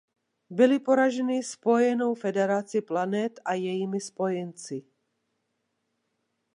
Byli 0.49 0.79
poraženi 0.79 1.43
Spojenou 1.43 2.15
federací 2.15 2.81
planet 2.81 3.39
a 3.45 3.53
jejími 3.53 3.99
spojenci. 4.01 4.83